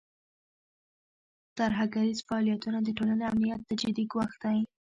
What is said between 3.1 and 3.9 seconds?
امنیت ته